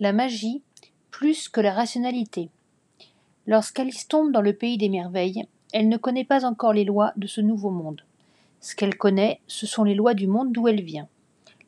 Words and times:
la 0.00 0.12
magie 0.12 0.62
plus 1.10 1.48
que 1.48 1.60
la 1.60 1.72
rationalité. 1.72 2.50
Lorsqu'Alice 3.46 4.08
tombe 4.08 4.32
dans 4.32 4.40
le 4.40 4.52
pays 4.52 4.78
des 4.78 4.88
merveilles, 4.88 5.46
elle 5.72 5.88
ne 5.88 5.96
connaît 5.96 6.24
pas 6.24 6.44
encore 6.44 6.72
les 6.72 6.84
lois 6.84 7.12
de 7.16 7.26
ce 7.26 7.40
nouveau 7.40 7.70
monde. 7.70 8.02
Ce 8.60 8.74
qu'elle 8.74 8.96
connaît, 8.96 9.40
ce 9.46 9.66
sont 9.66 9.84
les 9.84 9.94
lois 9.94 10.14
du 10.14 10.26
monde 10.26 10.52
d'où 10.52 10.66
elle 10.66 10.82
vient. 10.82 11.08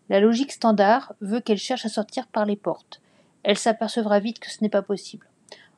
La 0.08 0.20
logique 0.20 0.52
standard 0.52 1.12
veut 1.20 1.40
qu'elle 1.40 1.58
cherche 1.58 1.84
à 1.84 1.90
sortir 1.90 2.26
par 2.26 2.46
les 2.46 2.56
portes. 2.56 3.00
Elle 3.42 3.58
s'apercevra 3.58 4.18
vite 4.18 4.38
que 4.38 4.50
ce 4.50 4.62
n'est 4.62 4.70
pas 4.70 4.82
possible. 4.82 5.28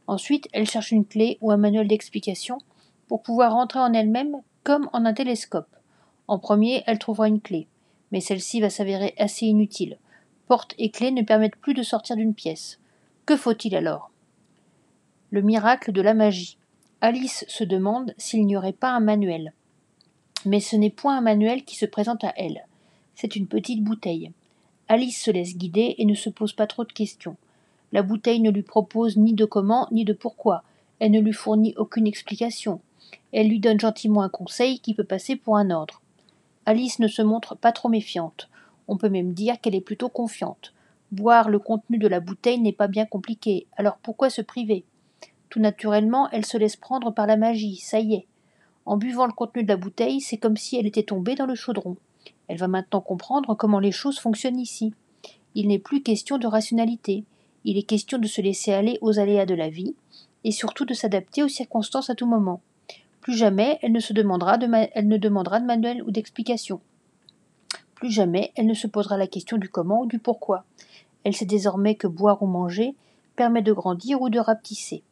Ensuite, 0.07 0.49
elle 0.53 0.69
cherche 0.69 0.93
une 0.93 1.05
clé 1.05 1.37
ou 1.41 1.51
un 1.51 1.57
manuel 1.57 1.89
d'explication 1.89 2.59
pour 3.09 3.23
pouvoir 3.23 3.53
rentrer 3.53 3.81
en 3.81 3.93
elle-même 3.93 4.37
comme 4.65 4.89
en 4.93 5.05
un 5.05 5.13
télescope. 5.13 5.69
En 6.29 6.39
premier, 6.39 6.83
elle 6.87 6.99
trouvera 6.99 7.29
une 7.29 7.41
clé, 7.41 7.67
mais 8.13 8.21
celle-ci 8.21 8.61
va 8.61 8.71
s'avérer 8.71 9.15
assez 9.19 9.47
inutile. 9.47 9.99
Porte 10.49 10.75
et 10.79 10.89
clé 10.89 11.11
ne 11.11 11.23
permettent 11.23 11.57
plus 11.57 11.75
de 11.75 11.83
sortir 11.83 12.17
d'une 12.17 12.33
pièce. 12.33 12.79
Que 13.27 13.37
faut-il 13.37 13.77
alors? 13.77 14.11
Le 15.31 15.43
miracle 15.43 15.93
de 15.93 16.01
la 16.01 16.15
magie. 16.15 16.57
Alice 17.03 17.45
se 17.49 17.65
demande 17.65 18.15
s'il 18.17 18.47
n'y 18.47 18.57
aurait 18.57 18.73
pas 18.73 18.91
un 18.91 19.01
manuel. 19.01 19.53
Mais 20.47 20.61
ce 20.61 20.75
n'est 20.75 20.89
point 20.89 21.19
un 21.19 21.21
manuel 21.21 21.65
qui 21.65 21.77
se 21.77 21.85
présente 21.85 22.25
à 22.25 22.33
elle. 22.39 22.65
C'est 23.15 23.37
une 23.37 23.47
petite 23.47 23.85
bouteille. 23.85 24.33
Alice 24.89 25.23
se 25.23 25.31
laisse 25.31 25.59
guider 25.59 25.97
et 25.99 26.07
ne 26.07 26.15
se 26.15 26.31
pose 26.31 26.55
pas 26.55 26.67
trop 26.67 26.85
de 26.85 26.93
questions. 26.93 27.37
La 27.93 28.01
bouteille 28.03 28.41
ne 28.41 28.51
lui 28.51 28.63
propose 28.63 29.19
ni 29.19 29.35
de 29.35 29.45
comment 29.45 29.87
ni 29.91 30.07
de 30.07 30.15
pourquoi. 30.15 30.63
Elle 30.99 31.13
ne 31.13 31.21
lui 31.21 31.35
fournit 31.35 31.75
aucune 31.77 32.07
explication. 32.07 32.81
Elle 33.33 33.49
lui 33.49 33.61
donne 33.61 33.81
gentiment 33.81 34.23
un 34.23 34.31
conseil 34.31 34.81
qui 34.81 34.95
peut 34.95 35.05
passer 35.05 35.37
pour 35.37 35.59
un 35.59 35.71
ordre. 35.71 36.01
Alice 36.65 37.01
ne 37.01 37.09
se 37.09 37.21
montre 37.21 37.55
pas 37.55 37.73
trop 37.73 37.91
méfiante. 37.91 38.49
On 38.89 38.97
peut 38.97 39.11
même 39.11 39.33
dire 39.33 39.61
qu'elle 39.61 39.75
est 39.75 39.81
plutôt 39.81 40.09
confiante. 40.09 40.73
Boire 41.13 41.49
le 41.49 41.59
contenu 41.59 41.99
de 41.99 42.09
la 42.09 42.21
bouteille 42.21 42.61
n'est 42.61 42.73
pas 42.73 42.89
bien 42.89 43.07
compliqué, 43.07 43.67
alors 43.77 43.99
pourquoi 44.03 44.31
se 44.31 44.43
priver? 44.43 44.85
Tout 45.51 45.61
naturellement, 45.61 46.29
elle 46.31 46.45
se 46.45 46.59
laisse 46.59 46.77
prendre 46.77 47.13
par 47.13 47.27
la 47.27 47.37
magie, 47.37 47.77
ça 47.77 48.01
y 48.01 48.15
est. 48.15 48.27
En 48.85 48.97
buvant 48.97 49.27
le 49.27 49.33
contenu 49.33 49.63
de 49.63 49.69
la 49.69 49.77
bouteille, 49.77 50.21
c'est 50.21 50.37
comme 50.37 50.57
si 50.57 50.77
elle 50.77 50.87
était 50.87 51.03
tombée 51.03 51.35
dans 51.35 51.47
le 51.47 51.55
chaudron. 51.55 51.97
Elle 52.49 52.59
va 52.59 52.69
maintenant 52.69 53.01
comprendre 53.01 53.55
comment 53.55 53.79
les 53.79 53.93
choses 53.93 54.19
fonctionnent 54.19 54.59
ici. 54.59 54.93
Il 55.55 55.69
n'est 55.69 55.79
plus 55.79 56.03
question 56.03 56.39
de 56.39 56.47
rationalité, 56.47 57.25
il 57.65 57.77
est 57.77 57.83
question 57.83 58.19
de 58.19 58.27
se 58.27 58.41
laisser 58.41 58.73
aller 58.73 58.99
aux 59.01 59.19
aléas 59.19 59.47
de 59.47 59.55
la 59.55 59.69
vie, 59.69 59.95
et 60.45 60.53
surtout 60.53 60.85
de 60.85 60.95
s'adapter 60.95 61.43
aux 61.43 61.49
circonstances 61.49 62.11
à 62.11 62.15
tout 62.15 62.27
moment. 62.27 62.61
Plus 63.21 63.37
jamais 63.37 63.79
elle 63.83 63.93
ne, 63.93 64.01
se 64.01 64.13
demandera, 64.13 64.57
de 64.57 64.69
elle 64.95 65.09
ne 65.09 65.17
demandera 65.17 65.61
de 65.61 65.67
manuel 65.67 66.03
ou 66.03 66.11
d'explication. 66.11 66.81
Plus 67.99 68.11
jamais 68.13 68.53
elle 68.55 68.67
ne 68.67 68.75
se 68.75 68.87
posera 68.87 69.17
la 69.17 69.27
question 69.27 69.57
du 69.57 69.69
comment 69.69 70.03
ou 70.03 70.07
du 70.07 70.21
pourquoi. 70.21 70.63
Elle 71.25 71.35
sait 71.35 71.47
désormais 71.47 71.97
que 71.97 72.07
boire 72.07 72.41
ou 72.45 72.47
manger 72.47 72.95
permet 73.35 73.61
de 73.61 73.73
grandir 73.73 74.23
ou 74.23 74.31
de 74.31 74.39
rapetisser. 74.39 75.03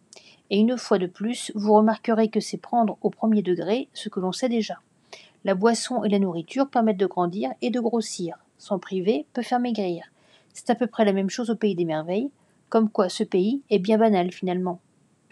Et 0.50 0.60
une 0.60 0.78
fois 0.78 0.98
de 0.98 1.08
plus, 1.08 1.50
vous 1.56 1.74
remarquerez 1.74 2.28
que 2.28 2.38
c'est 2.38 2.58
prendre 2.58 2.96
au 3.02 3.10
premier 3.10 3.42
degré 3.42 3.88
ce 3.92 4.08
que 4.08 4.20
l'on 4.20 4.30
sait 4.30 4.48
déjà. 4.48 4.78
La 5.44 5.56
boisson 5.56 6.04
et 6.04 6.08
la 6.08 6.20
nourriture 6.20 6.68
permettent 6.68 6.96
de 6.96 7.06
grandir 7.06 7.50
et 7.60 7.70
de 7.70 7.80
grossir. 7.80 8.36
S'en 8.56 8.78
priver 8.78 9.26
peut 9.32 9.42
faire 9.42 9.58
maigrir. 9.58 10.04
C'est 10.54 10.70
à 10.70 10.76
peu 10.76 10.86
près 10.86 11.04
la 11.04 11.12
même 11.12 11.28
chose 11.28 11.50
au 11.50 11.56
pays 11.56 11.74
des 11.74 11.84
merveilles, 11.84 12.30
comme 12.68 12.88
quoi 12.88 13.08
ce 13.08 13.24
pays 13.24 13.62
est 13.68 13.80
bien 13.80 13.98
banal 13.98 14.30
finalement. 14.30 14.78